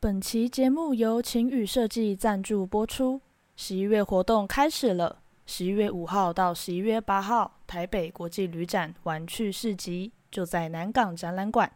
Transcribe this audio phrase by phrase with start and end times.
[0.00, 3.20] 本期节目由晴雨设计赞助播出。
[3.56, 11.68] 十一月活动开始了，十一月五号到十一月八号，台北国际旅展玩趣市集就在南港展览馆，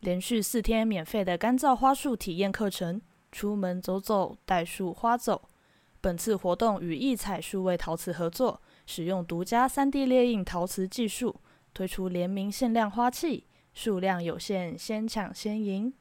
[0.00, 2.98] 连续四天免费的干燥花束体验课程，
[3.30, 5.42] 出门走走，带束花走。
[6.00, 11.36] 本次活动与异彩数位陶瓷合作，使用独家三 D 列印陶瓷技术，
[11.74, 15.92] 推出联名限量花器，数量有限，先抢先赢。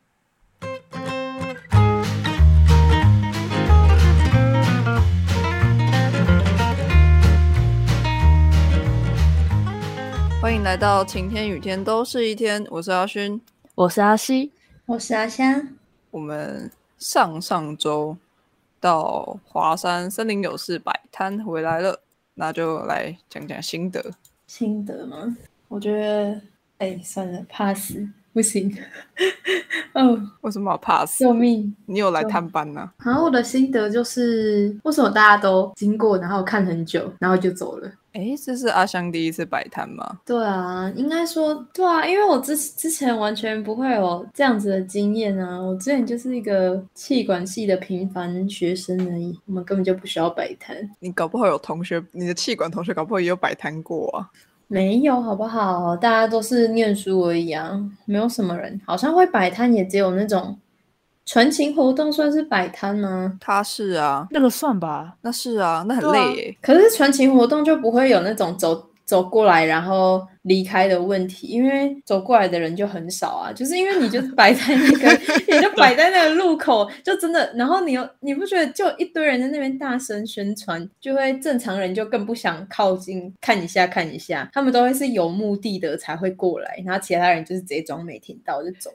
[10.45, 13.41] 欢迎来到晴天雨天都是一天，我是阿勋，
[13.73, 14.51] 我是阿西，
[14.85, 15.69] 我是阿香。
[16.11, 18.15] 我们上上周
[18.79, 21.99] 到华山森林有事摆摊回来了，
[22.35, 24.11] 那就来讲讲心得。
[24.45, 25.35] 心得吗？
[25.67, 26.39] 我觉得，
[26.77, 27.95] 哎，算了，，pass，。
[28.31, 28.71] 不行，
[29.95, 31.23] 哦，为什么怕死？
[31.23, 31.75] 救命！
[31.87, 32.91] 你有来探班呢？
[33.03, 37.91] 然后我的心得就是，为什么大家都经过，然后看很久，然后就走了？
[38.15, 40.19] 哎，这是阿香第一次摆摊吗？
[40.25, 45.61] 对啊，应该说对啊，因为我之之前完全不会有这样子的经验啊。
[45.61, 50.77] 我之前就是一个气管系的平凡学生而已，我们根本就不需要摆摊。
[50.99, 54.29] 你搞不好有同学，你的气管同学搞不好也有摆摊过啊。
[54.67, 55.95] 没有好不好？
[55.97, 58.79] 大家都是念书而已啊，没有什么人。
[58.85, 60.57] 好像会摆摊，也只有那种
[61.25, 63.37] 传情活动算是摆摊吗？
[63.41, 65.15] 他是啊，那个算吧。
[65.21, 66.57] 那是啊，那很累耶。
[66.61, 68.89] 可是传情活动就不会有那种走。
[69.05, 75.07] 走过来，然后离开的问题，因为走过来的人就很少啊，就是因为你就是摆在那个，
[75.55, 88.89] 你就摆在那个路口，就真的，然后你又你不觉得就一堆人在那边大声宣传，就会正常人就更不想靠近看一下看一下，他们都会是有目的的才会过来，然后其他人就是直接装没听到就走。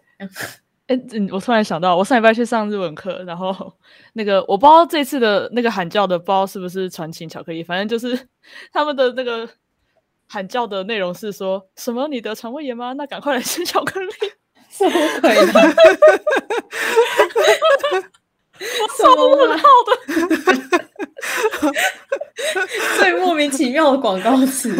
[0.90, 3.72] 哎，我突然想到，我上礼拜去上日文课，然后
[4.14, 8.28] 那个我不知道这次的那个喊叫的，不知道是不是传情巧克力，反正就是
[8.72, 9.48] 他们的那个。
[10.32, 12.06] 喊叫的内容是说什么？
[12.06, 12.92] 你得肠胃炎吗？
[12.92, 14.12] 那赶快来吃 巧克力！
[14.70, 15.36] 什么鬼？
[18.60, 19.90] 我超问号的，
[23.00, 24.72] 最莫名其妙的广告词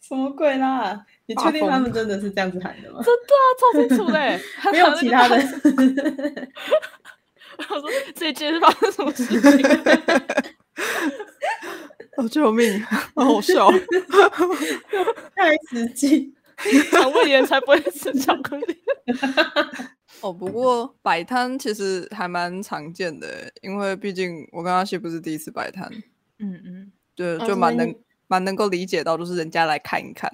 [0.00, 1.06] 什么鬼啦？
[1.28, 3.02] 你确定他们真的是这样子喊的吗？
[3.04, 4.40] 真的啊，超清楚嘞，
[4.72, 5.36] 没有其他的。
[7.58, 9.36] 我说这一届是发生什么事情？
[12.16, 12.82] 哦，救命！
[13.14, 13.70] 好好笑，
[15.36, 16.32] 太实际，
[16.90, 18.78] 肠胃炎才不会吃巧克力。
[20.20, 25.90] 哦，不过摆摊其实还蛮常见的，因为毕竟我跟阿西不是第一次摆摊。
[26.38, 27.94] 嗯嗯，对，就蛮能
[28.28, 30.30] 蛮能够理解到，就是人家来看一看，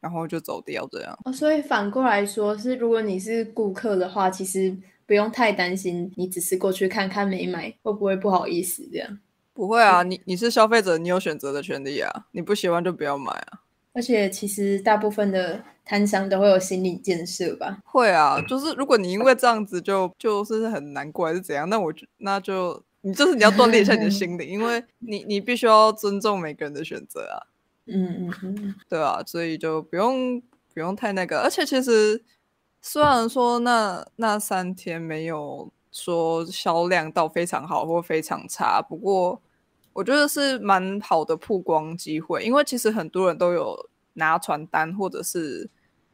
[0.00, 1.18] 然后就走掉这样。
[1.24, 4.76] 哦，所以反过来说，是如果你是顾客的话，其实
[5.06, 9.18] 不用太担心，你只是过去看看没买，会不会不好意思这样？
[9.52, 12.26] 不会啊，你你是消费者，你有选择的权利啊！
[12.30, 13.60] 你不喜欢就不要买啊。
[13.92, 17.78] 而且其实大部分的摊商都会有心理建设吧？
[17.84, 27.42] 会啊，就是如果你因为这样子就就是很难过还是怎样，那我就那就你就是你要锻炼一下你的心理，因为你你必须要尊重每个人的选择啊。
[27.88, 30.40] 嗯嗯嗯，对啊，所以就不用
[30.72, 31.40] 不用太那个。
[31.40, 32.22] 而且其实
[32.80, 39.40] 虽然说那那三天没有说销量到非常好或非常差，不过。
[39.94, 43.76] 我觉得是蛮好的曝光机会，因为其实很多人都有
[44.12, 45.68] 拿传单或者是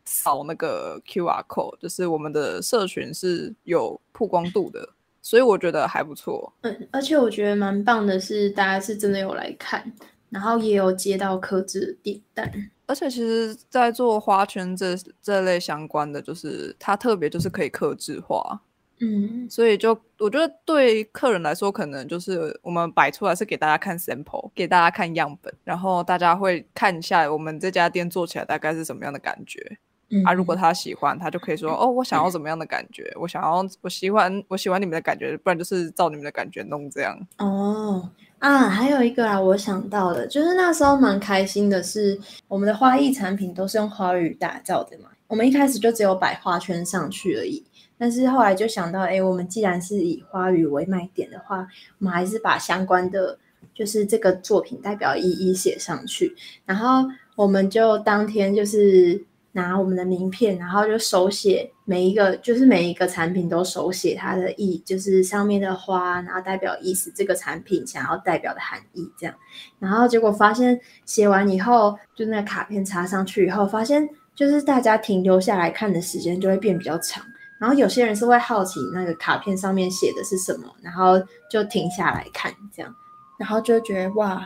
[0.07, 4.89] 扫那个 QR code，就是我们的社群是有曝光度的，
[5.21, 6.51] 所以我觉得还不错。
[6.63, 9.93] 嗯，而且我觉得蛮棒的是，大家是真的有来看，
[10.35, 12.53] 然后也有接到客制的订单。
[12.87, 18.61] 而且其实，在做花圈这这类相关的，就是它特别就是可以克制化。
[19.01, 29.79] 嗯，所以就我觉得对客人来说，可能就是我们摆出来是给大家看 sample，给大家看样本，然后大家会看一下我们这家店做起来大概是什么样的感觉。
[30.25, 37.19] 啊，如果他喜欢，他就可以说哦，我想要怎么样的感觉，我想要我喜欢我喜欢你们的感觉，不然就是照你们的感觉弄这样。
[37.39, 38.09] 哦
[38.45, 47.65] 啊，还有一个啊，我想到的，就是那时候蛮开心的是，我们的花艺产品都是用花语打造的嘛，我们一开始就只有摆花圈上去而已。
[47.97, 51.67] 但是后来就想到，哎，我们既然是以花语为卖点的话，
[51.99, 53.39] 我们还是把相关的，
[53.73, 56.37] 就是这个作品代表意义写上去。
[56.67, 69.35] 然后我们就当天就是拿我们的名片，然后就手写每一个，就是每一个产品都手写它的意，就是上面的花，然后代表意思，这个产品想要代表的含义这样。
[69.79, 77.25] 然后结果发现写完以后，就那个卡片插上去以后，发现就是大家停留下来看的时间就会变比较长。
[77.61, 81.15] 然后有些人是会好奇那个卡片上面写的是什么，然后
[81.49, 82.93] 就停下来看这样，
[83.39, 84.45] 然后就觉得哇，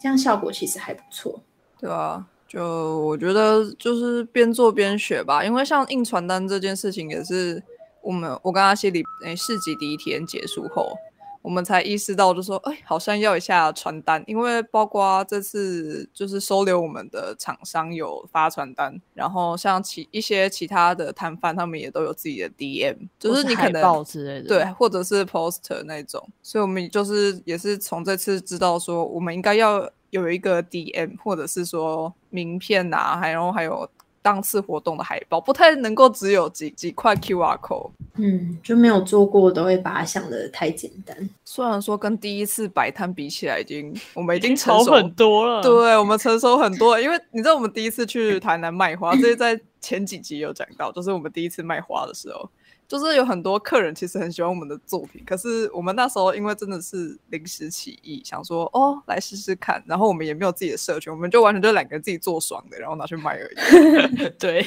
[0.00, 1.38] 这样效果其实还不错。
[1.78, 2.26] 对啊，
[2.56, 7.62] 就我觉得就是边做边学吧，因为像印传单这件事情也是
[8.00, 10.96] 我们我跟阿西里诶市集第一天结束后。
[11.42, 33.88] 我们才意识到，就说，哎，好像要一下传单，因为包括这次就是收留我们的厂商有发传单，然后像其一些其他的摊贩，他们也都有自己的 DM，就是你可能之类的，对，或者是 poster 那种，所以我们就是也是从这次知道说，我们应该要有一个 DM，或者是说名片呐，还然后还有。
[34.22, 41.16] 当次活动的海报不太能够只有几几块 QR code，嗯，就没有做过都会把它想的太简单。
[41.44, 47.00] 虽然说跟第一次摆摊比起来，已经我们已经成熟很多了，对我们成熟很多了。
[47.00, 52.50] 因为你知道我们第一次去台南卖花，这是在前几集有讲到，就是我们第一次卖花的时候。
[52.88, 64.28] 就是有很多客人其实很喜欢我们的作品，可是我们那时候因为真的是临时起意，想说哦来试试看，然后我们也没有自己的社群，我们就完全就两个人自己做爽的，然后拿去卖而已。
[64.38, 64.64] 对，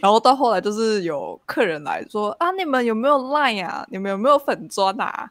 [0.00, 3.86] 然后到后来就是有客人来说啊，你们有没有 Line 啊？
[3.90, 5.30] 你们有没有粉砖啊？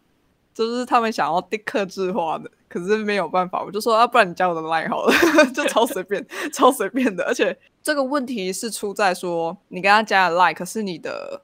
[0.56, 5.14] 就是他们想要定克制化的，可是没有办法，我就说啊，不然你加我的 Line 好了，
[5.54, 7.24] 就超随便，超随便的。
[7.26, 11.44] 而且这个问题是出在说你跟他加了 Line，可是你的。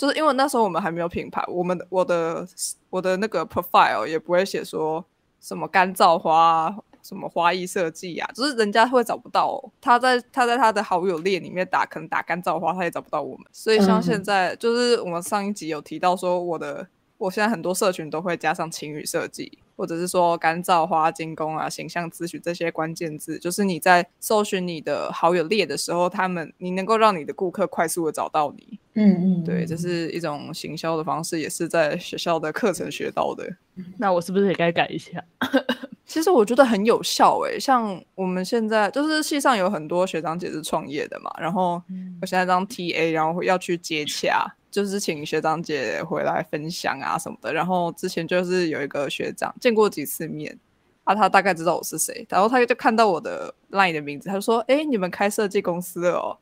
[0.00, 2.48] 就是因为那时候我们还没有品牌，我们我的
[2.88, 5.04] 我的那个 profile 也不会写说
[5.38, 13.46] 什么干燥花、什么花艺设计啊，就是人家会找不到他在他在他的好友列里面打，可能打干燥花他也找不到我们。
[13.52, 16.88] 所以像现在就是我们上一集有提到说，我的
[17.18, 19.58] 我现在很多社群都会加上情侣设计。
[19.76, 28.78] 或者是说干燥花精工啊、形象咨询这些关键字，就是你在搜寻你的好友列的时候，他们你能够让你的顾客快速的找到你。
[29.00, 33.48] 嗯嗯，对，这是一种行销的方式，也是在学校的课程学到的。
[33.98, 35.24] 那我是不是也该改一下？
[36.04, 41.80] 其实我觉得很有效诶，像我们现在就是系上有很多学长姐是创业的嘛，然后
[42.20, 44.46] 我现在当 TA，然后要去接洽。
[44.70, 50.56] 就是请学长姐回来分享啊什么的，然后之前就是有一个学长见过几次面，
[51.02, 56.38] 啊，他大概知道我是谁，然后他就看到我的 LINE 的名字，他就说：“哎，你们开设计公司了哦，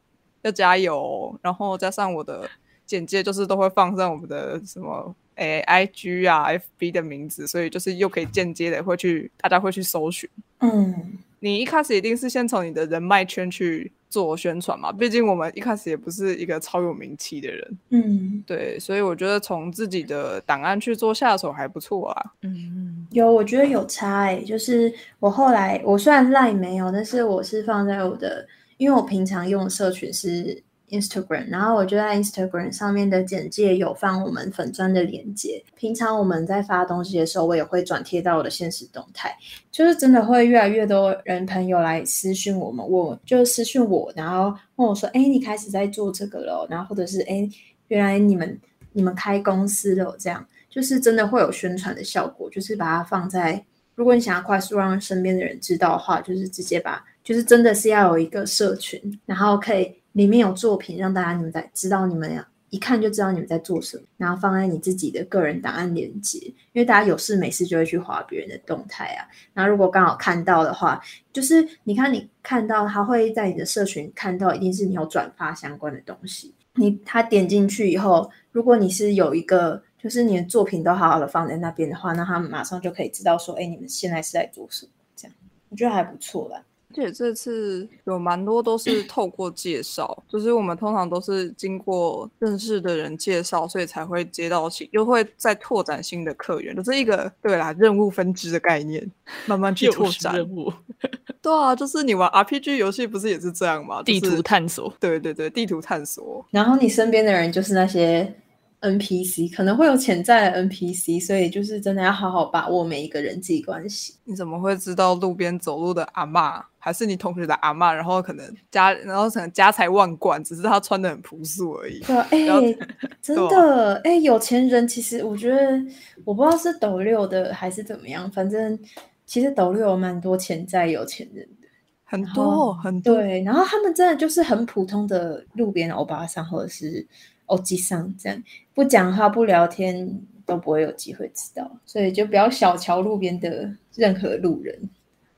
[0.48, 2.48] 要加油。”然后加上我的
[2.86, 6.48] 简介，就是都会放上我们的什么哎 IG 啊
[6.78, 10.28] FB 的名字，所以就是又可以间接的会去大家会去搜寻。
[10.60, 13.92] 嗯，你一开始一定是先从你的人脉圈去。
[14.10, 24.90] 做宣传嘛，毕竟我们一开始也不是一个超有名气的人，嗯，对，所以我觉得从自己的档案去做下手还不错啊，嗯，有，我觉得有差诶，就是
[25.20, 28.48] 我后来我虽然赖没有，但是我是放在我的，
[28.78, 30.64] 因为我平常用社群是。
[30.90, 35.62] Instagram，然后我就在 Instagram 上面的简介有放我们粉砖的链接。
[35.76, 39.36] 平常我们在发东西的时候，我也会转贴到我的现实动态。
[39.70, 44.44] 就是真的会越来越多人朋友来私讯我们，我就私讯我，然后
[44.76, 47.46] 问我说：“哎，你开始在做这个了？”然后或者是：“哎，
[47.88, 48.58] 原来你们
[48.92, 52.48] 你们开公司了？”这样就是真的会有宣传的效果。
[52.48, 53.62] 就是把它放在，
[53.94, 59.94] 如果你想要快速让身边的人知道的话，就是直接把，就是真的是要有一个社群，然后可以。
[60.12, 66.38] 里面有作品，让大家你们在知道你们呀，一看就知道你们在做什么，然后放在你自己的个人档案链接，
[66.72, 69.28] 因为大家有事没事就会去划别人的动态啊。
[69.52, 71.00] 然后如果刚好看到的话，
[71.32, 76.52] 就是你看你看到他会在你的社群看到，一定是你有转发相关的东西。
[76.74, 84.92] 你他点进去以后，如果你是有一个，就是你的作品都好好的放在那边的话，那他们马上就可以知道说，哎，你们现在是在做什么？
[85.14, 85.36] 这样
[85.68, 86.60] 我觉得还不错啦。
[86.98, 99.08] 而且这次有蛮多都是透过介绍， 就是我们通常都是经过认识的人介绍，所以才会接到新，又会再拓展新的客源，就是一个对啦任务分支的概念，
[99.46, 100.72] 慢慢去拓展任务。
[101.40, 104.02] 对啊，就是你玩 RPG 游戏不是也是这样吗？
[104.02, 104.92] 地图探索。
[104.98, 106.44] 对对对，地图探索。
[106.50, 108.34] 然后你身边的人就是那些。
[108.80, 114.14] NPC 可能会有潜在的 NPC，所以就是真的要好好把握每一个人际关系。
[114.24, 117.92] 你怎么会知道路边走路的阿妈还是你同学的阿妈？
[117.92, 121.98] 然后可能家，然后可能家财万贯，只是他穿的很朴素而已。
[122.00, 122.78] 对，哎，
[123.20, 125.84] 真的，哎，有钱人其实我觉得，
[126.24, 128.78] 我不知道是抖六的还是怎么样，反正
[129.26, 131.66] 其实抖六有蛮多潜在有钱人的，
[132.04, 133.16] 很多很多。
[133.16, 137.04] 对，然后他们真的就是很普通的路边欧巴桑，或者是。
[137.48, 138.42] 哦，机上这样
[138.74, 144.88] 不讲话不聊天都不会有机会知道，所以就不要小瞧路边的任何路人，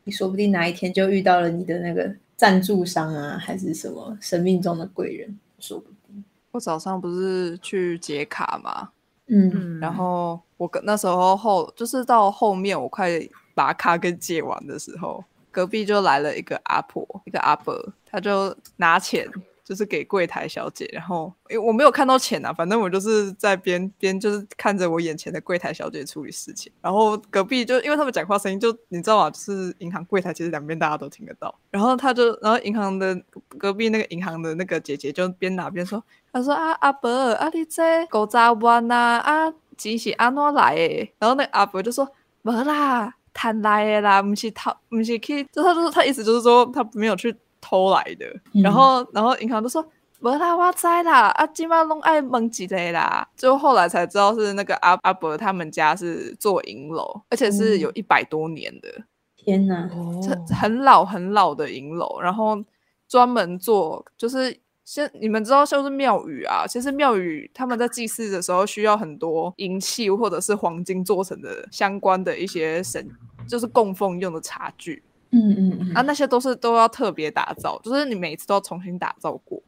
[0.05, 6.25] 你说不定哪一天就遇到了你的那个赞助商啊，还是什么生命中的贵人，说不定。
[6.53, 8.91] 我早上不是去解卡嘛，
[9.29, 13.11] 嗯，然后我跟那时候后就是到后面我快
[13.55, 17.75] 把卡跟解完的时候，隔壁就来了一个阿婆，一个阿伯，
[18.05, 19.27] 他就拿钱。
[19.71, 29.31] 就是给柜台小姐，然后因为我没有看到钱啊，反正我就是在边边就是看着我眼前的柜台小姐处理事情，然后隔壁就因为他们讲话声音就你知道吗？
[29.31, 33.17] 就是银行柜台其实两边大家都听得到，然后他就然后银行的
[33.57, 41.13] 隔壁那个银行的那个姐姐就边拿边说，她说啊阿伯啊你这狗杂万呐啊钱是安怎来的？
[41.21, 42.11] 然后那阿伯就说
[42.43, 47.33] 没啦，谈来的啦，不是他不是去，就他就是他意思就是说他没有去。
[47.61, 48.27] 偷来的，
[48.63, 49.85] 然后然后银行都说
[50.19, 58.89] 没啦，我知啦，啊，今晚弄爱蒙几类啦，就后来才知道是那个阿阿伯他们家是做银楼，而且是有一百多年的，
[59.37, 62.63] 天哪，很很老很老的银楼，然后
[63.09, 73.09] 专门做就是现你们知道像是庙宇啊，其实庙宇他们在祭祀的时候需要很多银器或者是黄金做成的相关的一些神，
[73.49, 75.03] 就是供奉用的茶具。
[75.33, 79.63] 嗯嗯嗯，啊，那些都是都要特别打造，就是你每次都要重新打造过。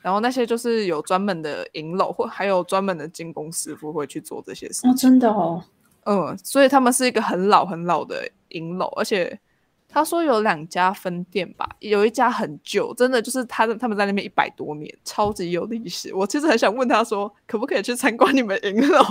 [0.00, 4.86] 然后那些就是有专门的银楼，或还有专门的精工师傅会去做这些事。
[4.86, 5.62] 哦，真的哦。
[6.04, 9.38] 嗯，所以他们是一个很老很老的银楼，而且。
[9.90, 16.14] 他说有两家分店吧，有一家很旧，真的就是他他们在那边一百多年，超级有历史。
[16.14, 19.02] 我其实很想问他说，可不可以去参观你们银楼？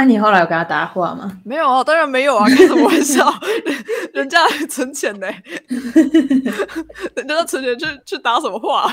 [0.00, 1.38] 那你后来有跟他搭话吗？
[1.44, 3.30] 没有啊，当然没有啊，开什么玩笑？
[4.14, 5.26] 人家存钱呢，
[7.14, 8.88] 人家存钱去去搭什么话？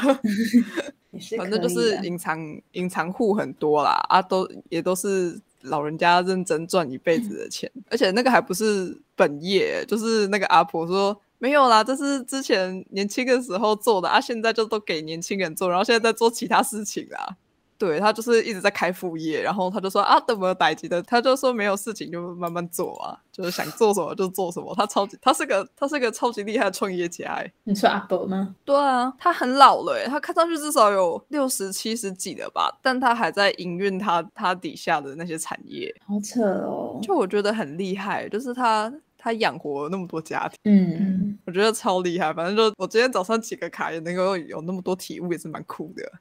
[1.37, 2.37] 反正就是隐藏
[2.73, 5.39] 隐藏户很多啦，啊，都也都是。
[5.63, 17.35] 老人家认真赚一辈子的钱，而且那个还不是本业，就是那个阿婆说没有啦，这是之前年轻的时候做的啊，现在就都给年轻人做，然后现在在做其他事情啦。
[17.77, 24.73] 对他就是一直在开副业，然后他就说啊，等没有待机的，他就说没有事情就慢慢做啊，就是想做什么就做什么。
[24.75, 27.45] 他超级，他是个他是个超级厉害的创业家。
[27.63, 28.55] 你说阿伯吗？
[28.65, 36.99] 对啊，他很老了，他看上去至少有六十七十几了吧，但他还在营运他他底下的那些产业，好扯哦。
[37.01, 42.33] 就我觉得很厉害，就是他他养活那么多家庭，嗯，我觉得超厉害。
[42.33, 46.11] 反正就我今天早上几个卡也能够有那么多体悟，也是蛮酷的。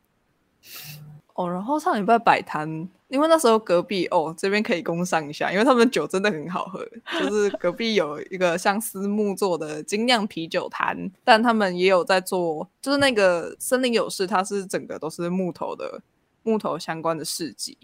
[1.36, 2.66] 哦，然后上礼拜摆摊，
[3.08, 6.82] 因为那时候隔壁哦这边可以工商一下，因为他们酒真的很好喝，
[7.20, 16.02] 就是隔壁有一个像私木做的精酿啤酒摊，但他们也有在做，就是那个森林有事，它是整个都是木头的
[16.42, 17.76] 木头相关的市集。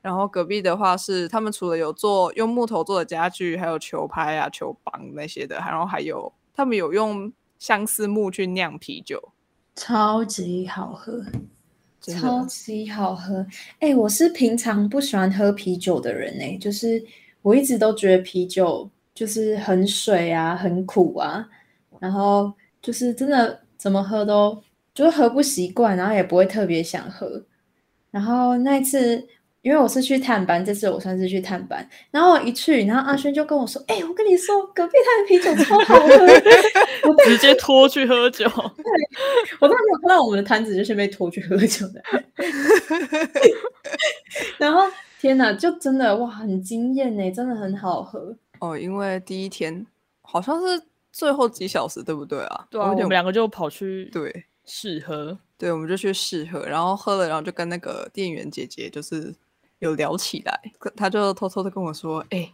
[0.00, 9.32] 然后隔壁的话是他们除了有做用木头做的家具，还有球拍啊、球棒那些的，然后还有他们有用相思木去酿啤酒，
[9.76, 11.24] 超级好喝。
[12.02, 13.46] 超级好喝，
[13.78, 17.02] 哎，我是平常不喜欢喝啤酒的人哎，就是
[17.42, 21.48] 我一直都觉得啤酒就是很水啊，很苦啊，
[22.00, 24.62] 然后就是真的怎么喝都
[24.94, 27.44] 就是喝不习惯，然后也不会特别想喝，
[28.10, 29.26] 然后那一次。
[29.62, 36.16] 因为我是去探班，这次我算是去探班，然后我一去，然后阿轩就跟我说：“哎，我跟你说，隔壁摊的啤酒超好喝。”
[37.08, 38.44] 我直接拖去喝酒。
[39.60, 42.02] 我都没有看到我们的摊子就是被拖去喝酒的。
[44.58, 44.82] 然后
[45.20, 48.76] 天哪，就真的哇，很惊艳呢，真的很好喝哦。
[48.76, 49.86] 因为第一天
[50.22, 52.66] 好像是最后几小时，对不对啊？
[52.68, 59.32] 对啊，我们两个就跑去对试喝，对，我们就去试喝，然后喝了，然后就跟那个店员姐姐就是。
[59.82, 60.60] 有聊起来，
[60.96, 62.52] 他就偷偷的跟我说：“哎，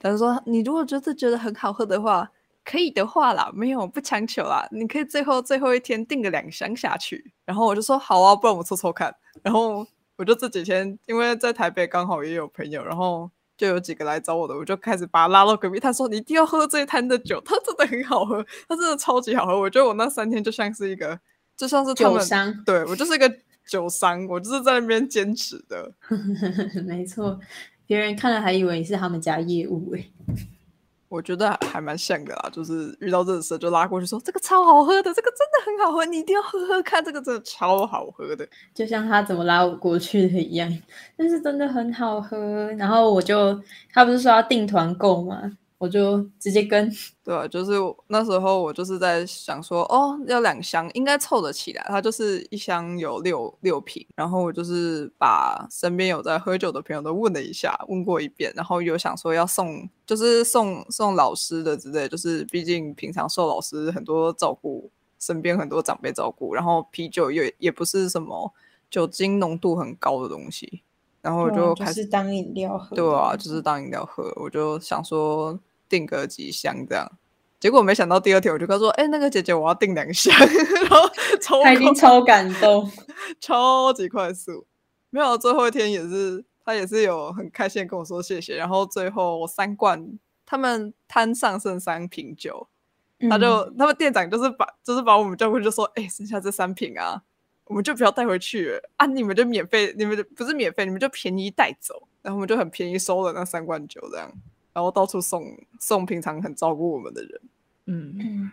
[0.00, 2.28] 他就说你如果觉得觉得很好喝的话，
[2.64, 15.78] 可以的话啦，没有不强求啦，你可以最后最后一天订个两箱下去。”然后我就说：“好啊，不然我抽抽看。”然后我就这几天因为在台北刚好也有朋友，然后就有几个来找我的，我就开始把他拉到隔壁。
[15.78, 21.20] 他说：“你一定要喝这一摊的酒，它真的很好喝，它真的超级好喝。”我觉得我那三天就像是一个，
[21.56, 23.32] 就像是酒商，对我就是一个。
[23.66, 25.92] 酒商，我就是在那边坚持的。
[26.84, 27.38] 没错，
[27.86, 30.10] 别人看了还以为你是他们家业务诶。
[31.08, 38.44] 我觉得还蛮像的啦，就是遇到这种事就拉过去说：“这个超好喝的，这个真的很好喝，你一定要喝喝看，这个真的超好喝的。”
[38.74, 40.78] 就像他怎么拉我过去的一样，
[41.16, 42.68] 但是真的很好喝。
[42.72, 45.56] 然后我就，他不是说要订团购吗？
[45.84, 46.90] 我就直接跟，
[47.22, 47.72] 对就是
[48.06, 51.84] 那时候我就是在想说，哦，要两箱应该凑得起来。
[51.88, 68.50] 它就是一箱有六六瓶，然后我就是把身边有在喝酒的朋友都问了一下，问过一遍，然后有想说要送，就是送送老师的之类，就是毕竟平常受老师很多照顾，身边很多长辈照顾，然后啤酒也也不是什么
[68.90, 70.82] 酒精浓度很高的东西，
[71.20, 72.96] 然后我就开始当饮料喝。
[72.96, 74.32] 对啊，就是当饮料喝。
[74.36, 75.58] 我就想说
[75.94, 77.08] 订个几箱这样，
[77.60, 80.34] 结果没想到第二天我就跟他说：“哎，那个姐姐，我要订两箱。
[80.82, 81.08] ”然后
[81.40, 82.90] 超他已经超感动，
[83.40, 84.66] 超级快速。
[85.10, 88.56] 没有最后一天也是，他也是有很开心跟我说谢谢。
[88.56, 92.66] 然后最后我三罐，他们摊上剩三瓶酒。
[93.30, 97.22] 他就他们店长就是把就是把我们叫过去就说，哎，剩下这三瓶啊，
[97.64, 104.30] 我们就不要带回去啊，你们就免费，你们不是免费，你们就便宜带走，然后我们就很便宜收了那三罐酒这样，
[104.74, 105.44] 然后到处送
[105.80, 107.40] 送平常很照顾我们的人，
[107.86, 108.50] 嗯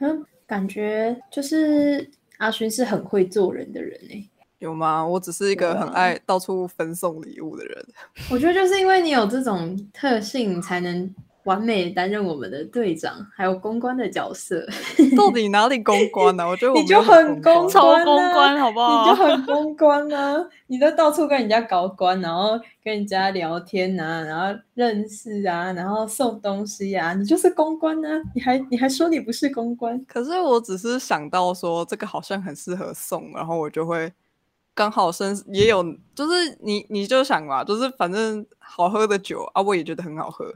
[0.00, 2.08] 嗯，感觉就是
[2.38, 5.04] 阿勋是很会做人的人哎，有吗？
[5.06, 7.86] 我只是一个很爱到处分送礼物的人，
[8.30, 11.12] 我觉得就是因为你有这种特性才能。
[11.46, 14.66] 完美担任我们的队长，还有公关的角色。
[15.16, 16.46] 到底哪里公关呢？
[16.46, 19.04] 我觉得我你就很公关，公关好不好？
[19.04, 20.44] 你就很公关啊！
[20.66, 28.20] 你都到处跟人家搞关，然后跟人家聊天啊，然后认识啊，然后送东西啊，你就是公关啊！
[28.34, 30.04] 你还你还说你不是公关？
[30.06, 34.12] 可是我只是想到说这个好像很适合送，然后我就会
[34.74, 40.52] 刚好生也有，就是你你就想嘛，就是反正好喝的酒啊，我也觉得很好喝。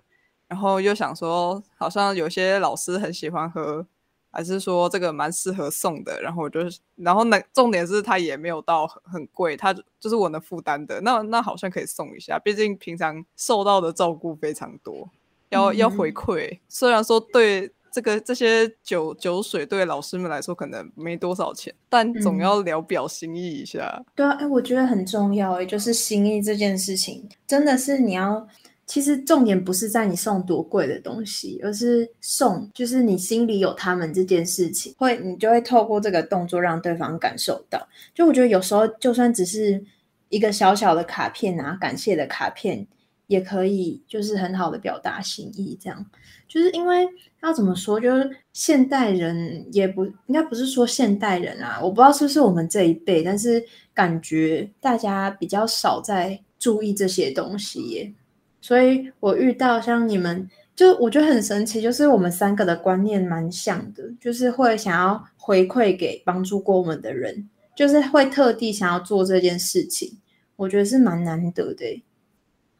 [0.50, 3.86] 然后又想说，好像有些老师很喜欢喝，
[4.32, 6.20] 还是说这个蛮适合送的。
[6.20, 6.58] 然后我就，
[6.96, 11.00] 然后那重点是它也没有到很很贵，它就是我能负担的。
[11.02, 15.08] 那那好像可以送一下，毕竟平常受到的照顾非常多，
[15.50, 16.58] 要要回馈。
[16.68, 24.04] 虽然说对这个这些酒酒水对老师们来说可能没多少钱，但总要聊表心意一下。
[24.16, 28.48] 对啊，哎，我觉得很重要，哎，就是心意这件事情，真的是你要。
[28.90, 37.88] 其实重点不是在你送多贵的东西，而是送，就是你心里有他们这件事情，会你就会透过这个动作让对方感受到。
[38.12, 39.80] 就我觉得有时候就算只是
[40.28, 42.84] 一个小小的卡片啊，感谢的卡片，
[43.28, 45.78] 也可以就是很好的表达心意。
[45.80, 46.04] 这样
[46.48, 47.06] 就是因为
[47.44, 58.12] 要怎么说，就是现代人也不应该不是说现代人啊，我不知道是不是我们这一辈，但是感觉大家比较少在注意这些东西耶。
[58.60, 70.18] 所以我遇到像你们，就我觉得很神奇，就是我们三个的观念蛮像的，就是会想要回馈给帮助过我们的人，就是会特地想要做这件事情，
[70.56, 72.02] 我觉得是蛮难得的。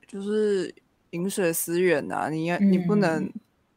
[0.07, 0.75] 就是
[1.11, 3.31] 饮水思源呐，你你不能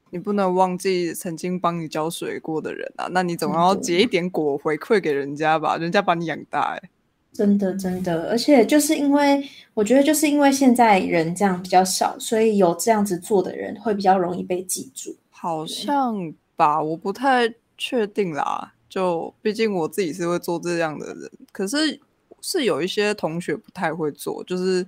[0.10, 6.90] 你不能忘记曾经帮你浇水过的人啊，那你总要结一点果回馈给人家吧，人家把你养大哎。
[7.34, 9.44] 真的，真的，而且就是因为
[9.74, 15.16] 我觉得，就是因为现在人这样比较少，所以有这样子做的人会比较容易被记住。
[15.32, 18.74] 好像吧，我不太确定啦。
[18.88, 22.00] 就毕竟我自己是会做这样的人，可是
[22.40, 24.86] 是有一些同学不太会做，就是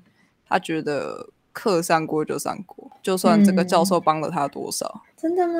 [0.47, 5.01] 他觉得课上过就上过，就算这个教授帮了他多少。
[5.17, 5.53] 真的吗？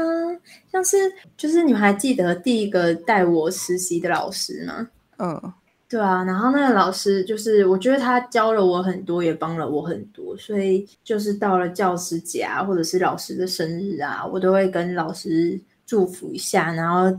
[0.72, 4.90] 像是就是你们还记得第一个带我实习的老师吗？
[5.18, 5.54] 嗯。
[5.88, 17.16] 对啊，然后那个老师就是，我觉得他教了我很多，也帮了我很多，所以就是到了教师节啊，或者是老师的生日啊，我都会跟老师祝福一下，然后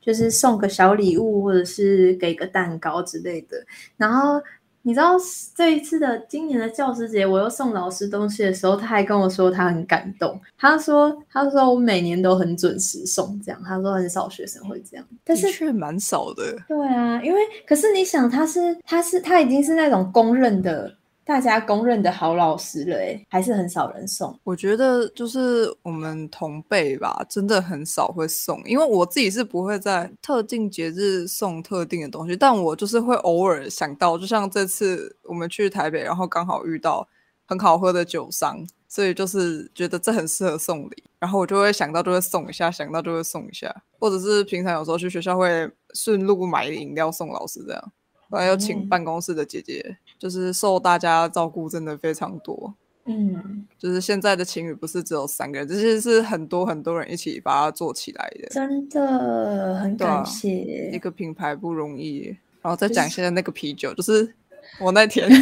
[0.00, 3.56] 就是送个小礼物，或者是给个蛋糕之类的，
[3.96, 4.42] 然后。
[4.82, 5.16] 你知道
[5.54, 10.40] 这一次的今年的教师节，我又送老师东西的时候，他还跟我说他很感动。
[10.56, 13.62] 他说：“他说我每年都很准时送，这样。
[13.64, 16.56] 他说很少学生会这样，但是却蛮少的。
[16.66, 20.94] 对啊，因为可是你想，他是他是他已经是那种公认的。”
[21.28, 24.34] 大家公认的好老师了，哎，还是很少人送。
[24.44, 28.58] 我觉得就是我们同辈吧，真的很少会送。
[28.64, 37.06] 因为我自己是不会在特定节日送特定的东西，但我就是会偶尔想到，就像这次我们去台北，然后刚好遇到
[37.44, 47.92] 很好喝的酒商，所以就是觉得这很适合送礼，然后我就会想到就会送一下，想到就会送一下，或者是平常有时候去学校会顺路买饮料送老师这样。
[48.30, 52.74] 后来又请办公室的姐姐，就是受大家照顾，真的非常多。
[53.10, 58.48] 嗯，就是现在的情侣不是只有三个人，这些是很多很多人一起把它做起来的。
[58.48, 62.36] 真的很感谢，一个品牌不容易。
[62.60, 64.34] 然后再讲一下那个啤酒，就是
[64.78, 65.26] 我那天，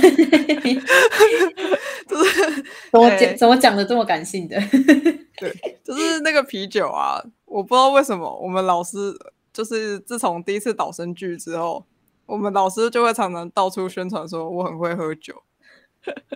[2.06, 4.56] 就是怎么讲怎么讲的这么感性的？
[5.36, 8.96] 对，就是那个啤酒啊，我不知道为什么我们老师
[9.52, 11.84] 就是自从第一次导生剧之后。
[12.26, 15.42] 我们老师就会常常到处宣传说我很会喝酒，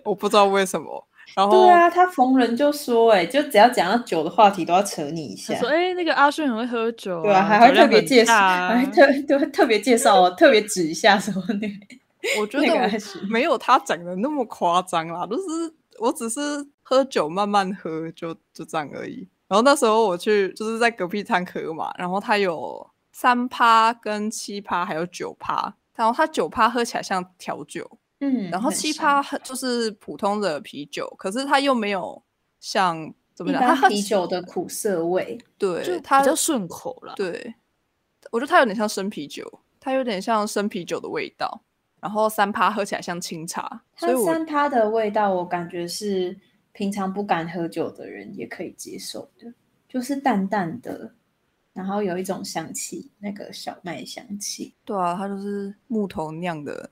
[0.05, 1.07] 我不知道为什么。
[1.37, 5.55] 然后对啊，他逢人就说，哎，就只要讲到酒的话题都要扯你一下。
[5.55, 11.68] 说，哎，那个阿顺很会喝酒，对啊，还会特别介绍，还特对特别介绍，特别指一下什么的。
[12.40, 12.66] 我觉得
[13.31, 16.40] 没有他讲的那么夸张啦，就是我只是
[16.83, 19.29] 喝酒慢慢喝，就就这样而已。
[19.46, 25.74] 然后那时候我去就是在隔壁餐喝嘛，然后他有三趴跟七趴，还有九趴。
[26.00, 27.86] 然后它九趴喝起来像调酒，
[28.20, 32.22] 嗯，然后七趴就是普通的啤酒，可是它又没有
[32.58, 37.12] 像怎么讲，它啤酒的苦涩味，对，它比较顺口了。
[37.16, 37.54] 对，
[38.30, 41.60] 我觉得它有点像生啤酒，它有点像生啤酒的味道。
[42.00, 46.34] 然后三趴喝起来像清茶，它三趴的味道我感觉是
[46.72, 49.52] 平常不敢喝酒的人也可以接受的，
[49.86, 51.12] 就是淡淡的。
[51.72, 54.74] 然后有一种香气，那个小麦香气。
[54.85, 56.90] 对啊，它就是木头酿的。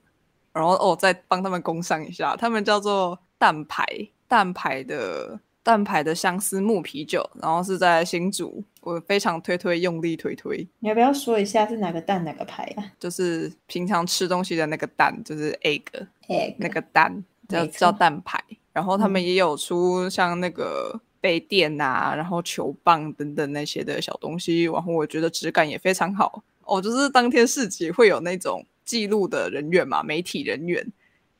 [0.53, 3.85] 然后哦，再帮他们工商一下，他们叫做蛋牌，
[4.27, 7.29] 蛋牌的蛋牌的相思木啤酒。
[7.41, 10.67] 然后是在新竹，我非常推推，用力推推。
[10.79, 12.93] 你要不要说一下是哪个蛋哪个牌啊？
[12.99, 18.43] 就是平常吃东西的那个蛋，就是 egg，egg 那个蛋叫叫蛋牌。
[18.73, 21.01] 然后他们也有出像那个。
[21.21, 26.81] 杯垫啊，然后球棒等等那些的小东西，然后我觉得质感也非常好哦。
[26.81, 30.87] 就是当天市集会有那种记录的人员嘛，媒体人员，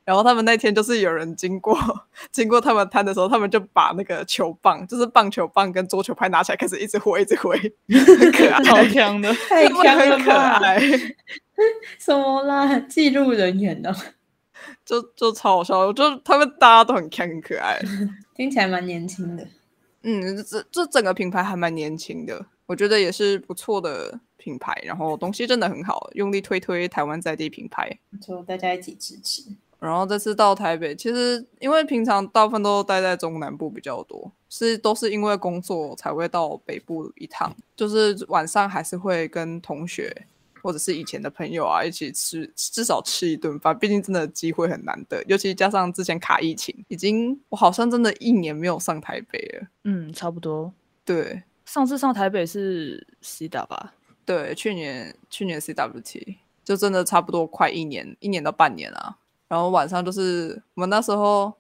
[0.05, 1.79] 然后他们那天就是有人经过
[2.33, 7.57] 经过他们摊的时候，他们就把那个球棒，就是棒球棒跟桌球拍拿起来，开始一直挥，一直挥，
[7.89, 10.81] 很可爱，好强的， 太强了，可爱。
[11.99, 12.79] 什么啦？
[12.81, 13.95] 记录人员呢？
[14.85, 17.79] 就就超好笑，就他们大家都很强，很可爱，
[18.35, 19.47] 听起来蛮年轻的。
[20.11, 29.43] 嗯，这这整个品牌还蛮年轻的，我觉得也是不错的品牌，然后东西真的很好，用力推推台湾在地品牌，就大家一起支持。
[29.79, 40.27] 然后这次到台北，其实因为平常大部分都待在中南部比较多，是都是因为工作才会到北部一趟，就是晚上还是会跟同学。
[40.63, 43.79] 或者是以前的朋友啊，一起吃，至少吃一顿饭。
[43.79, 49.69] 毕竟真的机会很难得，尤其加上之前卡疫情，已经我好像真的一年没有上台北了。
[49.85, 50.73] 嗯，差不多。
[51.05, 53.95] 对，上次上台北是 C 大吧？
[54.25, 59.17] 对，去年去年 CWT 就真的差不多快一年，一年到半年啊。
[59.49, 61.55] 然后晚上就是我们那时候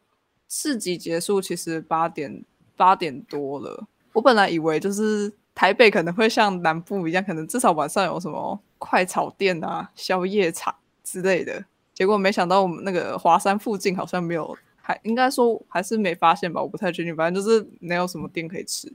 [0.47, 2.45] 四集结束，其实八点
[2.77, 3.87] 八点多了。
[4.13, 8.61] 我本来以为就是台北可能会像南部一样，可能至少晚上有什么。
[8.79, 17.15] 快炒店啊，宵夜场之类的，结果没想到我们那个华山附近好像没有，还应该说还是没发现吧，我不太确定。
[17.17, 18.93] 反正就是没有什么店可以吃。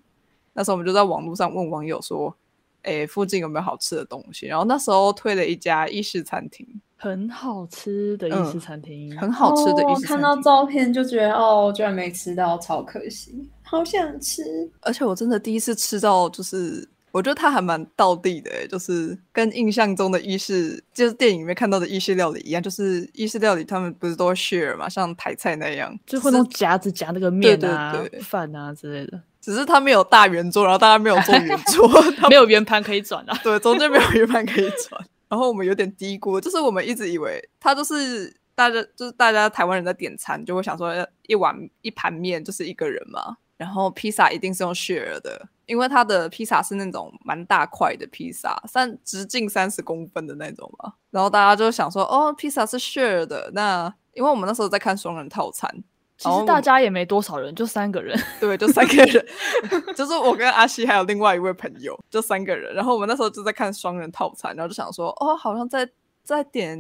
[0.54, 2.36] 那时候我们就在网络上问网友说
[2.84, 10.08] ：“哎，附近有没有好吃的东西？”然后那时候推了一家意式餐厅，很好吃的意式餐厅，很好吃的意式餐厅。
[10.08, 14.44] 看到照片就觉得哦，居然没吃到，超可惜，好想吃。
[14.82, 16.88] 而且我真的第一次吃到就是。
[17.14, 29.22] 我觉得它还蛮道地的，就是跟印象中的意式，就是电影里面看到的意式料理一样，就是意式料理他们不是都会 share 嘛，像台菜那样，就会用夹子夹那个面啊、饭啊之类的。
[29.40, 31.88] 只是他没有大圆桌，然后大家没有坐圆 桌，
[32.30, 33.40] 没有圆盘可以转啊。
[33.44, 35.06] 对，中间没有圆盘可以转。
[35.30, 40.94] 然后我们有点低估，就是我们一直以为它就是大家就是大家台湾人在点餐，就会想说
[41.28, 43.38] 一碗一盘面就是一个人嘛。
[43.58, 50.94] 然后披萨一定是用 share 的，因为它的披萨是那种蛮大块的披萨，三直径三十公分的那种嘛。
[51.10, 53.50] 然后大家就想说，哦，披萨是 share 的。
[53.54, 55.70] 那因为我们那时候在看双人套餐，
[56.18, 58.20] 其实大家也没多少人，就三个人。
[58.40, 59.26] 对，就三个人，
[59.96, 62.74] 就是我跟阿西还有另外一位朋友，就三个人。
[62.76, 65.90] 然后我们那时候就在看双人套餐，然后就想说，哦，好像再
[66.24, 66.78] 再点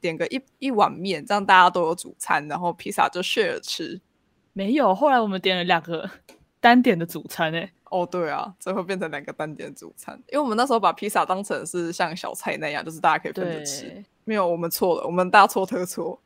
[0.00, 4.00] 点个一一碗面，这样大家都有主餐，然后披萨就 share 吃。
[4.52, 6.08] 没有，后来我们点了两个
[6.60, 7.72] 单点的主餐诶。
[7.94, 14.04] 哦，对啊，最后变成两个单点主餐，因为我们那时候把披萨当成是像小菜那样，就是大家可以分着吃。
[14.24, 16.20] 没有，我们错了，我们大错特错。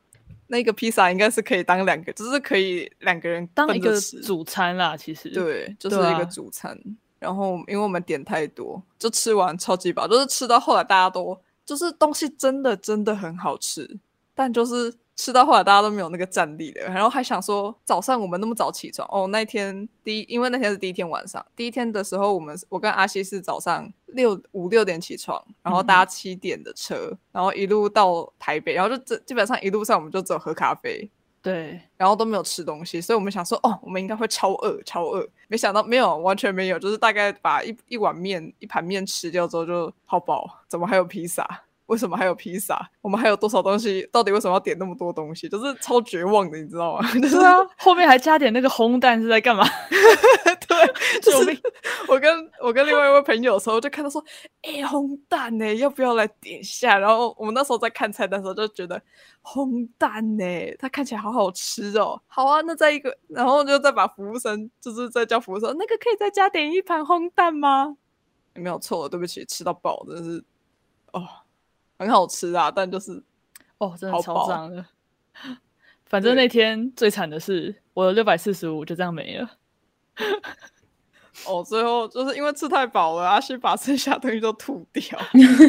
[0.47, 4.97] 那个披萨应该是可以当两个，就是可以两个人当一个主餐啦。
[4.97, 6.75] 其实对，就是一个主餐。
[7.19, 13.99] 然后因为我们点太多，就吃完超级饱，就是吃到后来大家都就是东西真的真的很好吃，
[14.33, 14.91] 但就是。
[15.19, 41.45] 吃到后来大家都没有那个战力了，然后还想说早上我们那么早起床哦，那天第一因为那天是第一天晚上，第一天的时候我们我跟阿西是早上六五六点起床，然后搭七点的车，然后一路到台北，然后就这基本上一路上我们就只有喝咖啡，对，然后都没有吃东西，所以我们想说哦，我们应该会超饿超饿，没想到没有完全没有，就是大概把一一碗面一盘面吃掉之后就好饱，怎么还有披萨？
[41.89, 42.87] 为什么还有披萨？
[43.01, 44.07] 我们还有多少东西？
[44.11, 45.49] 到底为什么要点那么多东西？
[45.49, 47.11] 就是超绝望的，你知道吗？
[47.19, 49.65] 就是啊，后面还加点那个烘蛋是在干嘛？
[50.67, 50.77] 对，
[51.21, 51.59] 救命！
[52.07, 54.23] 我跟我跟另外一位朋友的时候，就看到说，
[54.61, 56.97] 哎，烘蛋呢，要不要来点一下？
[56.99, 59.01] 然后我们那时候在看菜单的时候，就觉得
[59.41, 60.45] 烘蛋呢，
[60.77, 62.21] 它看起来好好吃哦。
[62.27, 67.97] 好啊，那再一个，然后就再把服务生，就是再叫服务生，那个可以再加点一盘烘蛋吗？
[68.53, 70.43] 没有错，对不起，吃到饱，真的是
[71.13, 71.27] 哦，
[71.99, 73.21] 很好吃啊，但就是
[73.77, 74.83] 哦，真的超脏的。
[76.05, 79.47] 反正那天最惨的是，我的六百四十五就这样没了。
[81.45, 85.19] 哦，最后就是因为吃太饱了，阿西把剩下东西都吐掉。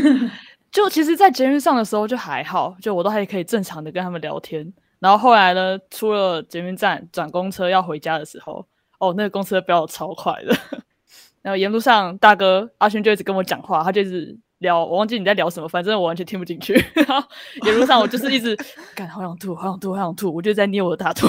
[0.73, 4.73] 就其实，在捷运上的时候就还好，就我都还可以正常的跟他们聊天。
[5.01, 8.67] 然后后来呢，出了捷运站转公车要回家的时候，
[8.99, 10.57] 哦，那个公车飙的超快的。
[11.43, 16.73] 然后沿路上，大哥阿轩就一直跟我讲话，他就是聊，我忘记你在聊什么，反正我完全听不进去。
[16.95, 17.29] 然后
[17.67, 18.57] 一路上我就是一直，
[18.95, 21.29] 感好想吐，好想吐，好想吐，我就在捏我的大腿。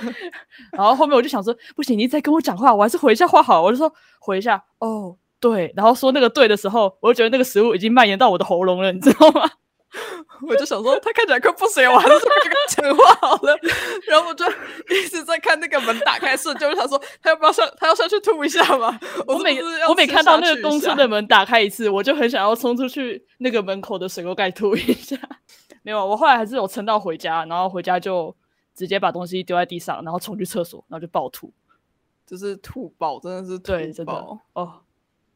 [0.72, 3.62] 然后后面我就想说，不行，你再跟我讲话，我还是回一下话好。
[3.62, 5.72] 我就说回一下，哦，对。
[5.76, 9.50] 然后说那个对的时候，我就觉得那个食物已经蔓延到我的喉咙了，你知道吗？
[10.48, 13.56] 我就想说，他看起来快不行，我还是跟他讲话好了。
[14.08, 14.44] 然后我就
[14.90, 18.98] 一直在看那个门打开瞬间，他说他要不要上，他要上去吐一下嘛？
[19.26, 25.16] 我每我每看到那个公司的门打开一次，我就很想要冲出去那个门口的水沟盖吐一下。
[25.82, 28.34] 没有，我后来还是有撑到回家，然后回家就
[28.74, 31.52] 直接把东西丢在地上，然后冲去厕所，然后就暴吐，
[32.26, 34.12] 就是吐爆，真的是对，真的
[34.54, 34.80] 哦。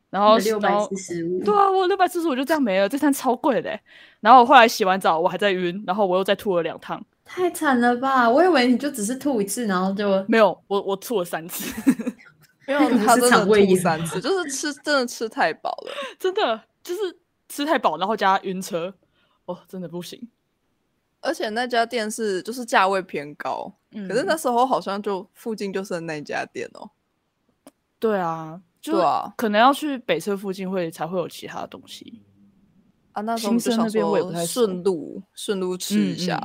[0.08, 3.78] 然后六百四十五，对啊，我六百四十五就这样没了，这餐超贵的。
[4.20, 8.28] 然后我后来洗完澡，我还在晕，然后我又再吐了两趟，太惨了吧！
[8.28, 11.72] 我以为你就只是吐一次，然后就没有，我我吐了三次，
[12.66, 17.00] 没有， 他真的吐三次， 就是吃真的吃太饱了，真的就是
[17.48, 18.94] 吃太饱，然后加晕车，
[19.46, 20.28] 哦，真的不行。
[21.20, 23.72] 而且那家店是就是价位偏高，
[24.08, 26.90] 可是那时候好像就附近就剩那家店哦。
[27.98, 28.60] 对啊。
[28.82, 32.22] 对啊，可能要去北侧附近会才会有其他的东西
[33.12, 33.22] 啊。
[33.22, 36.40] 那时候就想说顺路顺路吃一下，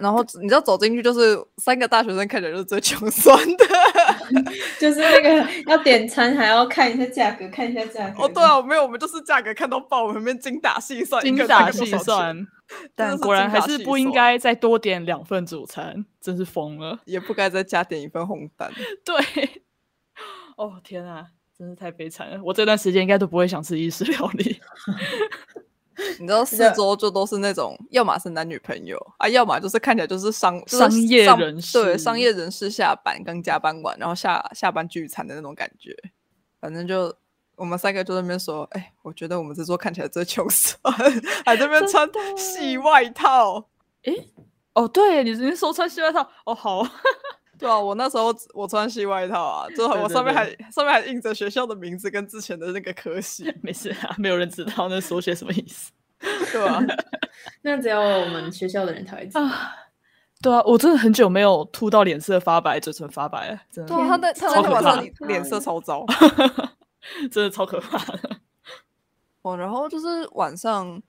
[0.00, 3.64] 然后你知道走进去就是三个大学生看起来就是最穷酸的，
[4.80, 8.24] 就是那个要点餐还要看一下价格，看一下价格。
[8.24, 12.46] 哦，对啊，没有，我们就是价格看到爆，我们精打细算，精打细算。
[12.94, 16.98] 但果然还是不应该再多点两份主餐，真是疯了。
[17.04, 18.72] 也不该再加点一份红蛋。
[19.04, 19.62] 对，
[20.56, 21.26] 哦天啊！
[21.56, 22.40] 真是太悲惨了！
[22.42, 24.60] 我这段时间应该都不会想吃意式料理。
[26.18, 35.96] 你知道四周就都是那种，要么是男女朋友啊，要么就是看起来就是商商业人士，对商业人士下班刚加班完，然后下下班聚餐的那种感觉。
[36.60, 37.14] 反正就
[37.54, 40.92] 我们三个就在那边说，哎，我觉得我们这桌看起来最穷酸，
[41.46, 43.68] 还在那边穿细外套。
[44.02, 44.12] 哎，
[44.74, 46.82] 哦，对你你说穿细外套，哦好。
[47.58, 53.52] 对啊，我那时候我穿西外套啊，就我上面还上面还印着学校的名字跟之前的那个科系。
[53.62, 55.92] 没事啊，没有人知道那缩写什么意思。
[56.52, 56.80] 对啊
[57.62, 59.48] 那只有我们学校的人才会知道。
[60.42, 63.60] 对啊，我真的很久没有吐到脸色发白、嘴唇发白了。
[63.70, 66.04] 真的，他在他在晚上脸色超糟，
[67.30, 68.30] 真的超可怕的。
[69.42, 71.02] 哦，然后就是晚上。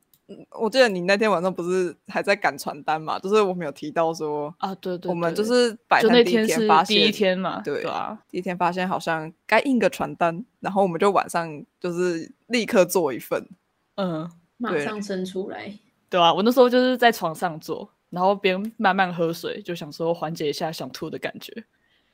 [0.59, 3.19] 我记得你那天晚上不是还在赶传单嘛？
[3.19, 13.47] 就是我们有提到说啊，对对，我们就是摆摊第一天发现，第一天嘛，对啊，第一天发现好像该印个传单，然后我们就晚上就是立刻做一份，
[13.95, 15.71] 嗯，马上生出来，
[16.09, 21.65] 对啊，我那时候就是在床上做，然后边慢慢喝水，就想说缓解一下想吐的感觉。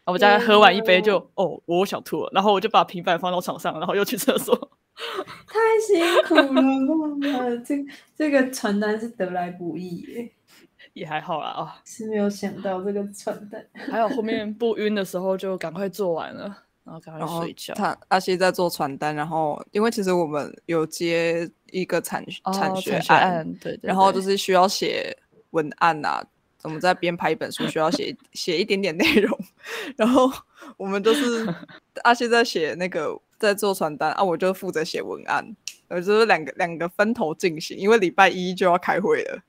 [0.04, 4.72] 我在喝完一杯就哦，我想吐了，然后我就把平板放到床上，然后又去厕所。
[5.48, 7.76] 太辛苦了， 这
[8.16, 10.32] 这个传单是得来不易耶，
[10.94, 13.66] 也还好啦啊，是没有想到这个传单。
[13.74, 17.74] 还有后面不晕的时候就赶快做完了，然后赶快睡觉。
[17.74, 22.24] 他阿西在做传单，然后因为其实我们有接一个产
[22.54, 25.18] 产学案，对，然后就是需要写
[25.52, 26.24] 文案啊，
[26.64, 29.36] 我们在编排一本书，需要写 写一点点内容，
[29.98, 30.30] 然后
[30.78, 31.48] 我们就是
[32.04, 33.20] 阿西在写那个。
[33.42, 35.56] 在做传单啊，我就负责写文案，
[35.88, 39.44] 呃，就是两个两个分头进行，因为礼拜一就要开会了，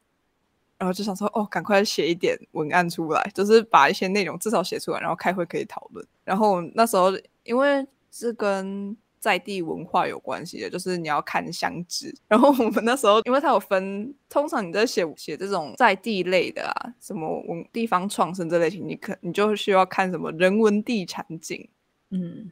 [0.79, 6.05] 然后就想说，哦，赶快写一点文案出来，就是把一些内容至少写出来，然后开会可以讨论。
[6.25, 7.13] 然后那时候
[7.45, 12.13] 因为是跟在地文化有关系的，就是你要看相纸。
[12.27, 21.69] 然后我们那时候，因为它有分，通常你在写写这种在地类的啊，什么文地方创生这类型，你可你就需要看什么人文地产景，
[22.11, 22.51] 嗯。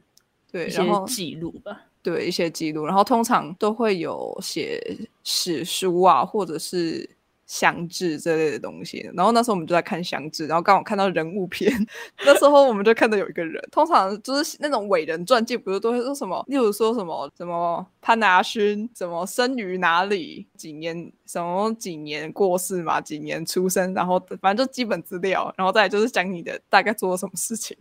[0.51, 7.09] 对，然后记录吧，对一些记录，然后通常都会有写史书啊，或者是
[7.45, 9.09] 乡志这类的东西。
[9.13, 11.71] 然后那时候我们就在看乡志，然后刚好看到人物篇，
[12.25, 27.77] 那时候我们就看到有一个人，通常就是那种伟人传记，不是都会说什么，例如说什么什么潘达勋，什么生于哪里，几年什么几年过世嘛，几年出生，然后反正就基本资料，然后再就是讲你的大概做了什么事情。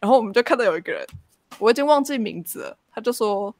[0.00, 1.04] 然后我们就看到有一个人，
[1.58, 3.54] 我已经忘记名字了，他就说。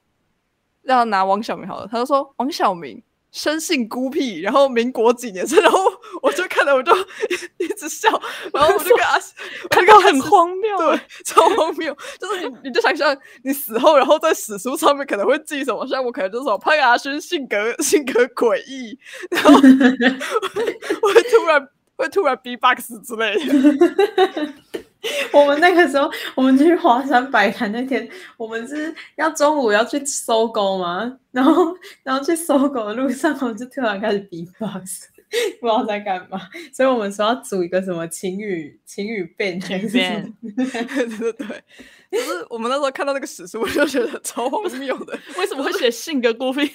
[0.82, 3.00] 让他拿王小明好了，他就说王小明
[3.32, 5.78] 生性孤僻，然后民国几年生， 然后
[6.22, 6.90] 我就看了我就
[7.60, 8.08] 一直笑，
[8.50, 9.20] 然后我就跟他，
[9.68, 18.98] 看到很荒谬，对，超荒谬，就是你你就想象你死后，然后在史书上面可能会记什么，像我可能就是说潘亚轩性格性格诡异，
[19.30, 24.54] 然后 会突然会突然 B box 之类的。
[25.32, 35.08] 我们那个时候，我们去华山摆摊那天，我们是要中午要去搜狗嘛，然后然后去搜狗的路上，我们就突然开始 B box，
[35.60, 36.38] 不知道在干嘛，
[36.72, 41.62] 所以我们说要组一个什么情侣情侣变情变，对对 对，
[42.10, 46.70] 就是我们那时候看到那个史书，我就觉得超荒谬的，为什么会写性格孤僻？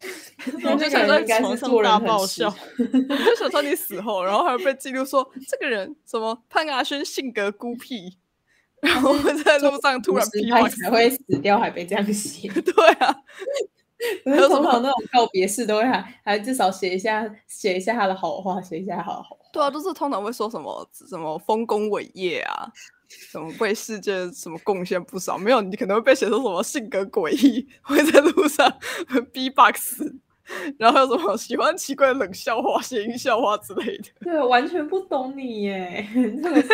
[0.64, 8.16] 我就想在床上大爆笑， 就想说你死后，然后还会被记录说这个人什么潘阿轩性格孤僻，
[8.80, 12.48] 然后在路上突然 批判才会死掉，还被这样写。
[12.48, 13.14] 对啊，
[14.24, 19.36] 还有通常那种告别式都会还还至少写一下写一下他的好话，写一下他好好。
[19.52, 22.72] 对啊，都是通常会说什么什么丰功伟业啊。
[23.10, 25.36] 什么为世界什么贡献不少？
[25.36, 28.72] 没有，你可能会被写成什么性格诡异，会在路上
[29.32, 30.00] B box，
[30.78, 34.04] 然后什么喜欢奇怪的冷笑话、谐音笑话之类的。
[34.20, 36.68] 对，完全不懂你耶， 真的是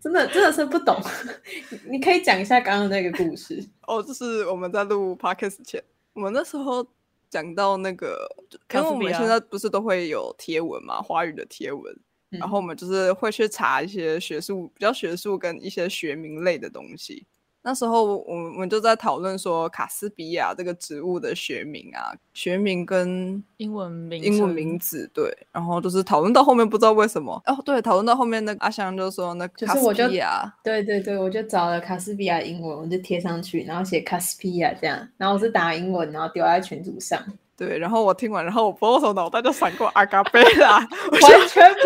[0.00, 0.96] 真的真的是不懂。
[1.88, 5.82] 你可以讲一下刚刚那个故事哦，就是我们在录 podcast 前，
[6.14, 6.86] 我们那时候
[7.28, 8.28] 讲到那个，
[8.74, 11.96] 因为我们现在不是都会有贴文嘛，华语的贴文。
[12.30, 17.26] 然后我们就是会去查一些学术、比较学术跟一些学名类的东西。
[17.62, 25.30] 那时候我们我们就在讨论说卡斯比亚这个植物的学名啊，学名跟英文名英文名字对。
[25.52, 37.22] 然后就是讨论到后面不知道为什么哦，对，讨论到后面那个阿香就说那卡斯比亚，对对对，我就找了卡斯比亚英文，我就贴上去，然后写卡斯比亚这样，然后我是打英文，然后丢在群组上。
[37.60, 40.78] 对，然后我听完，然后我不知道脑袋就闪过阿嘎贝拉，
[41.12, 41.80] 完全不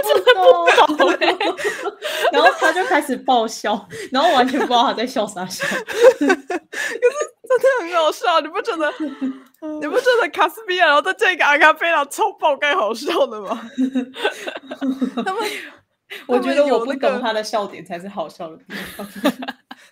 [0.94, 1.10] 懂。
[2.30, 5.66] 然后他就开始爆笑，然后完全不知道他在笑啥笑。
[5.66, 8.88] 可是真的很好笑，你不觉得？
[9.80, 13.60] 你不觉得卡斯比亚然后在这个阿卡贝拉超爆该好笑的吗？
[15.26, 15.42] 他们，
[16.28, 19.04] 我觉得我不懂他的笑点才是好笑的地方。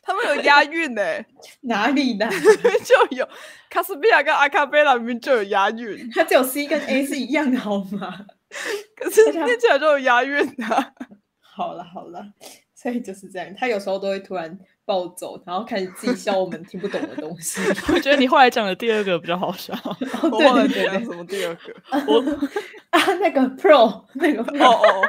[0.03, 1.03] 他们有押韵呢，
[1.63, 2.29] 哪里呢？
[2.85, 3.27] 就有
[3.71, 8.27] 卡斯比亚跟阿卡贝拉明明就有押韵，它只有 C 跟 A 是一样的，好吗？
[8.97, 10.93] 可是听起来就有押韵啊。
[11.41, 12.25] 好了好了，
[12.75, 17.61] 所以就是这样，他有时候都会突然暴走，然后开始自己笑我们听不懂的东西。
[17.93, 19.73] 我觉得你后来讲的第二个比较好笑。
[20.23, 21.75] 我忘了讲什么第二个？
[22.09, 22.21] 我
[22.91, 25.09] 啊，那个 Pro 那个哦哦，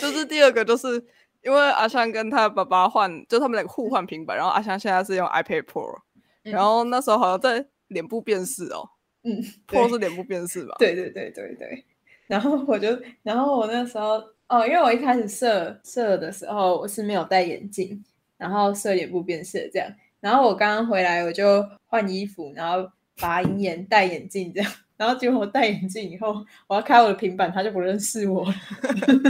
[0.00, 1.04] 就是第二个就是。
[1.44, 5.94] 因为阿香跟他爸爸换，就他们两个互换平板，然后阿香现在是用 iPad Pro，
[6.42, 8.88] 然后那时候好像在脸部辨识哦，
[9.22, 10.74] 嗯，Pro 是脸部辨识吧？
[10.78, 11.84] 对对对对对。
[12.26, 12.88] 然后我就，
[13.22, 14.14] 然后我那时候
[14.48, 18.02] 哦，因为我一开始设设的时候我是没有戴眼镜，
[18.38, 19.86] 然后设脸部辨识这样，
[20.20, 24.72] 然后我刚刚回来我就换衣服，然后拔银眼戴眼镜这样。
[24.96, 26.36] 然后结果我戴眼镜以后，
[26.68, 28.54] 我要开我的平板，他就不认识我了。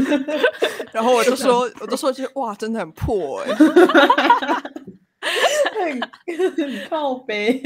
[0.93, 3.55] 然后我就说，我就说句哇，真的很破 哎，
[6.57, 7.59] 很靠背。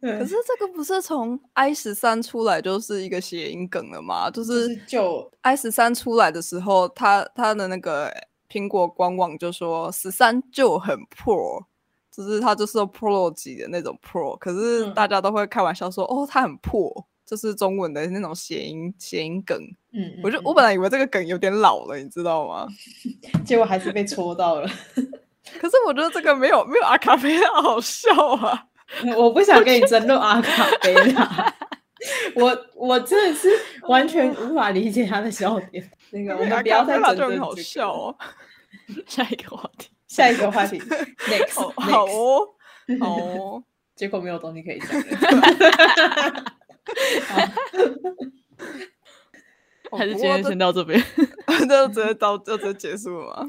[0.00, 4.28] 可是这个不是从 i 十三出来就是一个谐音梗了吗？
[4.28, 8.12] 就是就 i 十三出来的时候，他他的那个
[8.50, 11.64] 苹果官网就说十三就很破。
[12.20, 16.92] 就是它就是 Pro 级的那种 Pro，可是大家都会开玩笑说，哦，它很破，
[17.24, 19.58] 就是中文的那种谐音谐音梗。
[19.92, 22.68] 嗯，我就我本来以为这个梗有点老了，你知道吗？
[23.42, 24.68] 结果还是被戳到了。
[25.58, 28.66] 可是我觉得这个没有没有阿卡贝拉好笑啊！
[29.16, 31.54] 我不想跟你争论阿卡贝拉，
[32.34, 33.48] 我我真的是
[33.88, 35.90] 完全无法理解他的笑点。
[36.10, 38.16] 那个我们不要再争论好笑哦。
[39.06, 39.88] 下一个话题。
[40.10, 40.76] 下一个话题，
[41.30, 42.48] next，好哦，
[42.98, 43.62] 好哦，
[43.94, 44.88] 结果没有东西可以讲。
[49.92, 51.00] 还是今天先到这边，
[51.68, 53.48] 就直接到就直接结束了吗？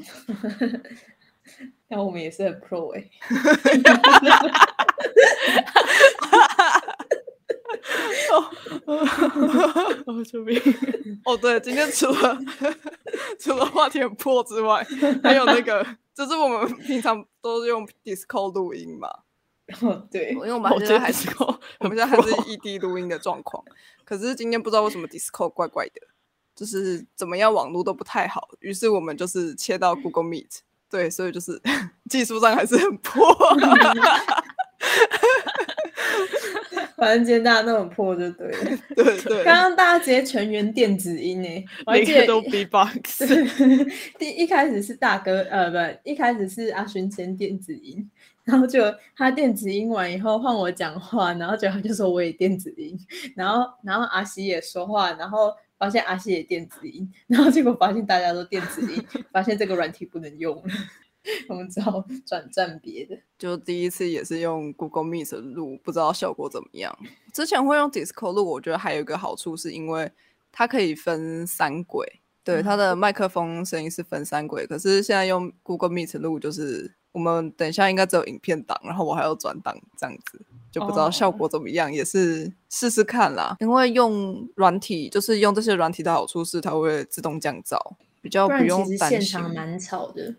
[1.88, 3.10] 那我们也是很 pro 哎。
[8.86, 10.60] 哦，救命！
[11.24, 12.38] 哦，对，今天除了
[13.38, 14.86] 除了话题很破之外，
[15.22, 15.84] 还有那个，
[16.14, 19.08] 就是我们平常都是用 Discord 录音嘛。
[19.80, 21.28] 哦， 对，因为我们现在还是
[21.80, 23.64] 我们现在还是异地录音的状况。
[24.04, 26.00] 可是今天不知道为什么 Discord 怪怪的，
[26.54, 28.48] 就是怎么样网络都不太好。
[28.60, 30.58] 于是我们就是切到 Google Meet，
[30.90, 31.60] 对，所以就是
[32.10, 33.24] 技术上还是很破。
[37.02, 38.78] 反正今天大家都很破，就对了。
[38.94, 39.42] 对对。
[39.42, 43.26] 刚刚大家直接全员电子音诶，每个都 B box。
[44.20, 48.08] 第一开始是大哥，呃，不，一开始是阿勋先电子音，
[48.44, 48.84] 然后就
[49.16, 52.96] 他电子音完以后换我讲话，然后就他就说我也电子音，
[53.34, 60.68] 然后然后阿西也说话，然后发现阿西也电子音，然后结果发现大家都电子音，发现这个软体不能用了。
[61.48, 63.18] 我们只好 转战别的。
[63.38, 66.96] 就第一次也是用 Google Meet 录，不知道效果怎么样。
[67.32, 70.10] 之前会用 Discord 录，我觉得还有一个好处是因为
[70.50, 74.66] 它可以分三轨，对它的麦克风声音是分三轨。
[74.66, 83.56] 可是现在用 Google Meet 录，就是我们等一下应该只有影片档，然后我还要转档这样子，就不知道效果怎么样，也是试试看啦。
[83.60, 87.78] 因为用软体，就是用这些软体的好处是它会自动降噪，
[88.20, 89.20] 比较不用担心。
[89.20, 90.36] 现场蛮吵的。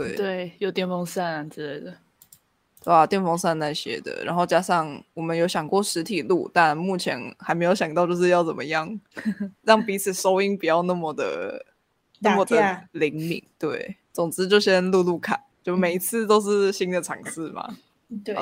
[0.00, 1.90] 对对，有电风扇之类的，
[2.80, 3.06] 对吧？
[3.06, 9.00] 电风扇那些的，然后加上我们有想过实体录，但目前还没有想到就是要怎么样
[9.62, 11.64] 让彼此收音不要那么的
[12.18, 13.42] 那么的灵敏。
[13.58, 17.76] 对，总之就先录录看，就每一次都是新的尝试嘛。
[18.24, 18.34] 对，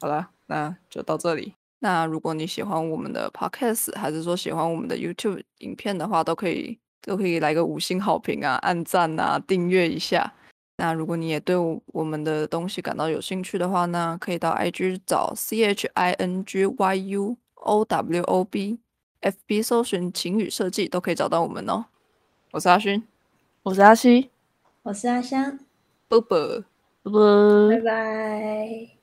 [0.00, 1.54] 好了，那就到这里。
[1.80, 10.32] 那如果你喜欢我们的 podcast，还是说喜欢我们的 YouTube 影片的话，都可以都可以来个五星好评啊，按赞啊，订阅一下。
[10.80, 11.54] 那如果你也对
[11.88, 21.84] 我们的东西感到有兴趣的话呢，可以到 IG 找 C H I N G Y U O W O B，F B 搜寻晴雨设计都可以找到我们哦。
[22.52, 23.02] 我是阿勋，
[23.62, 24.30] 我是阿西，
[24.84, 25.58] 我是阿香，
[26.08, 26.64] 啵啵。
[27.02, 28.99] 啵啵，拜拜。